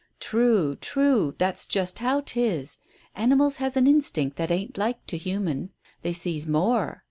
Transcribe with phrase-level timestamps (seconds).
[0.19, 1.35] "True true.
[1.37, 2.79] That's just how 'tis.
[3.15, 5.69] Animals has an instinct that ain't like to human.
[6.01, 6.99] They sees more.